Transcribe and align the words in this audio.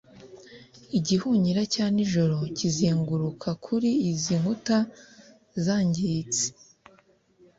igihunyira 0.97 1.61
cya 1.73 1.85
nijoro 1.95 2.37
kizenguruka 2.57 3.49
kuri 3.65 3.89
izi 4.11 4.33
nkuta 4.41 4.77
zangiritse 5.63 6.45